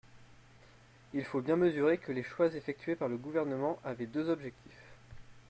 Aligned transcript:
Il 1.13 1.23
faut 1.25 1.41
bien 1.41 1.55
mesurer 1.57 1.99
que 1.99 2.11
les 2.11 2.23
choix 2.23 2.47
effectués 2.55 2.95
par 2.95 3.07
le 3.07 3.17
Gouvernement 3.17 3.77
avaient 3.83 4.07
deux 4.07 4.31
objectifs. 4.31 4.81